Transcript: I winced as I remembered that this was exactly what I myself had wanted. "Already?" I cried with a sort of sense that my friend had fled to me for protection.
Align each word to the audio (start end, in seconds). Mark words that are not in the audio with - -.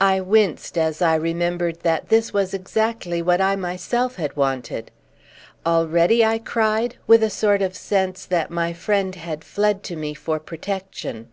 I 0.00 0.20
winced 0.20 0.78
as 0.78 1.02
I 1.02 1.16
remembered 1.16 1.80
that 1.80 2.10
this 2.10 2.32
was 2.32 2.54
exactly 2.54 3.20
what 3.20 3.40
I 3.40 3.56
myself 3.56 4.14
had 4.14 4.36
wanted. 4.36 4.92
"Already?" 5.66 6.24
I 6.24 6.38
cried 6.38 6.96
with 7.08 7.24
a 7.24 7.28
sort 7.28 7.60
of 7.60 7.74
sense 7.74 8.24
that 8.26 8.50
my 8.52 8.72
friend 8.72 9.16
had 9.16 9.42
fled 9.42 9.82
to 9.82 9.96
me 9.96 10.14
for 10.14 10.38
protection. 10.38 11.30